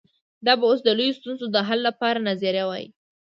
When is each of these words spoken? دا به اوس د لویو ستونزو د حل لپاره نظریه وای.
دا 0.45 0.53
به 0.59 0.65
اوس 0.69 0.79
د 0.83 0.89
لویو 0.97 1.17
ستونزو 1.19 1.45
د 1.51 1.57
حل 1.67 1.79
لپاره 1.87 2.25
نظریه 2.29 2.65
وای. 2.67 2.85